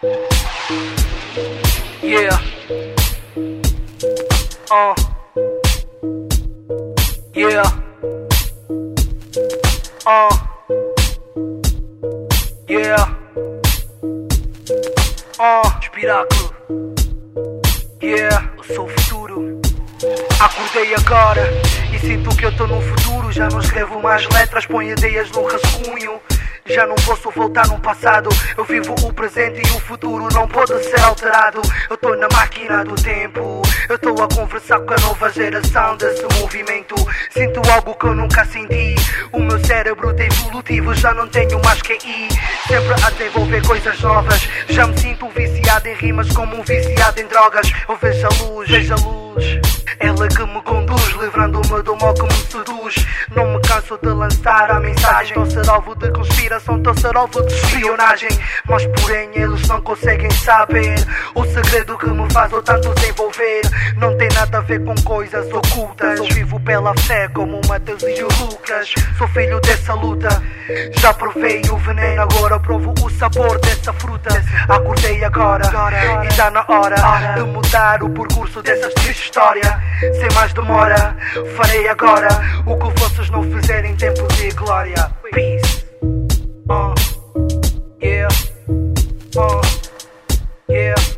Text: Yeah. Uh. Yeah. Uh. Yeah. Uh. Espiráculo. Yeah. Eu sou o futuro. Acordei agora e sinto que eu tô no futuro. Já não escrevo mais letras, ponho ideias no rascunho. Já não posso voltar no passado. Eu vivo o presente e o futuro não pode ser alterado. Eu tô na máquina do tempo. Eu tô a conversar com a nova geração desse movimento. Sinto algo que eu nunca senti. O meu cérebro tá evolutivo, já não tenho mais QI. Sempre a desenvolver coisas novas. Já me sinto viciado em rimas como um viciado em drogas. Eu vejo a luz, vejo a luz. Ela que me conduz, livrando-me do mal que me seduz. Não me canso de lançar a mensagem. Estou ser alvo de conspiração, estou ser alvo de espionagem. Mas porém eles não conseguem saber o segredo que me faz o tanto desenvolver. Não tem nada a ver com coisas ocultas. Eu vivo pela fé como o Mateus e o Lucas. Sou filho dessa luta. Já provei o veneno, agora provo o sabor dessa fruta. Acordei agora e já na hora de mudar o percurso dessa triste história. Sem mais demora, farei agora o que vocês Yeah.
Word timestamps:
Yeah. 0.00 0.14
Uh. 4.70 4.94
Yeah. 7.34 7.64
Uh. 10.06 10.36
Yeah. 12.68 13.16
Uh. 15.40 15.62
Espiráculo. 15.82 16.54
Yeah. 18.00 18.52
Eu 18.56 18.64
sou 18.74 18.84
o 18.84 18.88
futuro. 18.88 19.60
Acordei 20.38 20.94
agora 20.94 21.42
e 21.92 21.98
sinto 21.98 22.36
que 22.36 22.46
eu 22.46 22.56
tô 22.56 22.68
no 22.68 22.80
futuro. 22.80 23.32
Já 23.32 23.48
não 23.48 23.58
escrevo 23.58 24.00
mais 24.00 24.24
letras, 24.28 24.64
ponho 24.64 24.92
ideias 24.92 25.28
no 25.32 25.44
rascunho. 25.44 26.20
Já 26.68 26.86
não 26.86 26.94
posso 26.96 27.30
voltar 27.30 27.66
no 27.68 27.80
passado. 27.80 28.28
Eu 28.56 28.64
vivo 28.64 28.94
o 29.02 29.12
presente 29.12 29.60
e 29.66 29.76
o 29.76 29.80
futuro 29.80 30.28
não 30.32 30.46
pode 30.46 30.82
ser 30.84 31.00
alterado. 31.00 31.60
Eu 31.88 31.96
tô 31.96 32.14
na 32.14 32.28
máquina 32.32 32.84
do 32.84 32.94
tempo. 32.94 33.62
Eu 33.88 33.98
tô 33.98 34.10
a 34.22 34.28
conversar 34.28 34.80
com 34.80 34.92
a 34.92 34.98
nova 34.98 35.30
geração 35.30 35.96
desse 35.96 36.22
movimento. 36.38 36.94
Sinto 37.30 37.62
algo 37.70 37.94
que 37.94 38.06
eu 38.06 38.14
nunca 38.14 38.44
senti. 38.44 38.94
O 39.32 39.40
meu 39.40 39.58
cérebro 39.64 40.14
tá 40.14 40.24
evolutivo, 40.24 40.94
já 40.94 41.14
não 41.14 41.26
tenho 41.28 41.58
mais 41.64 41.80
QI. 41.80 42.28
Sempre 42.66 42.94
a 43.02 43.10
desenvolver 43.10 43.66
coisas 43.66 44.00
novas. 44.00 44.48
Já 44.68 44.86
me 44.86 44.98
sinto 44.98 45.28
viciado 45.30 45.88
em 45.88 45.94
rimas 45.94 46.30
como 46.32 46.56
um 46.56 46.62
viciado 46.62 47.20
em 47.20 47.26
drogas. 47.26 47.72
Eu 47.88 47.96
vejo 47.96 48.26
a 48.26 48.44
luz, 48.44 48.68
vejo 48.68 48.92
a 48.92 48.96
luz. 48.96 49.60
Ela 50.00 50.28
que 50.28 50.44
me 50.44 50.62
conduz, 50.62 51.08
livrando-me 51.20 51.82
do 51.82 51.96
mal 51.96 52.14
que 52.14 52.22
me 52.22 52.32
seduz. 52.32 53.06
Não 53.34 53.54
me 53.54 53.60
canso 53.62 53.98
de 54.00 54.08
lançar 54.08 54.70
a 54.70 54.77
mensagem. 55.28 55.42
Estou 55.42 55.46
ser 55.46 55.70
alvo 55.70 55.94
de 55.94 56.10
conspiração, 56.10 56.76
estou 56.76 56.94
ser 56.96 57.16
alvo 57.16 57.42
de 57.42 57.54
espionagem. 57.54 58.28
Mas 58.68 58.86
porém 58.86 59.30
eles 59.34 59.68
não 59.68 59.80
conseguem 59.80 60.30
saber 60.30 60.94
o 61.34 61.44
segredo 61.44 61.98
que 61.98 62.06
me 62.06 62.30
faz 62.32 62.52
o 62.52 62.62
tanto 62.62 62.94
desenvolver. 62.94 63.62
Não 63.96 64.16
tem 64.16 64.28
nada 64.34 64.58
a 64.58 64.60
ver 64.60 64.84
com 64.84 64.94
coisas 65.02 65.46
ocultas. 65.52 66.18
Eu 66.18 66.24
vivo 66.26 66.60
pela 66.60 66.94
fé 67.00 67.28
como 67.28 67.60
o 67.60 67.68
Mateus 67.68 68.02
e 68.02 68.22
o 68.22 68.28
Lucas. 68.40 68.94
Sou 69.16 69.28
filho 69.28 69.60
dessa 69.60 69.94
luta. 69.94 70.28
Já 71.00 71.14
provei 71.14 71.62
o 71.70 71.76
veneno, 71.78 72.22
agora 72.22 72.60
provo 72.60 72.94
o 73.02 73.10
sabor 73.10 73.58
dessa 73.60 73.92
fruta. 73.94 74.28
Acordei 74.68 75.24
agora 75.24 75.64
e 76.24 76.34
já 76.34 76.50
na 76.50 76.64
hora 76.68 76.96
de 77.34 77.42
mudar 77.42 78.02
o 78.02 78.10
percurso 78.10 78.62
dessa 78.62 78.88
triste 78.90 79.24
história. 79.24 79.80
Sem 80.20 80.28
mais 80.34 80.52
demora, 80.52 81.16
farei 81.56 81.88
agora 81.88 82.28
o 82.66 82.76
que 82.76 83.00
vocês 83.00 83.27
Yeah. 90.78 91.17